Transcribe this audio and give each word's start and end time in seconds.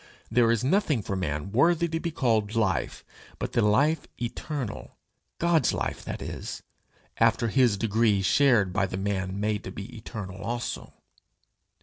There 0.31 0.49
is 0.49 0.63
nothing 0.63 1.03
for 1.03 1.15
man 1.15 1.51
worthy 1.51 1.87
to 1.89 1.99
be 1.99 2.09
called 2.09 2.55
life, 2.55 3.05
but 3.37 3.51
the 3.51 3.61
life 3.61 4.07
eternal 4.19 4.97
God's 5.37 5.73
life, 5.73 6.03
that 6.05 6.23
is, 6.23 6.63
after 7.17 7.49
his 7.49 7.77
degree 7.77 8.23
shared 8.23 8.73
by 8.73 8.87
the 8.87 8.97
man 8.97 9.39
made 9.39 9.63
to 9.65 9.71
be 9.71 9.95
eternal 9.95 10.37
also. 10.41 10.91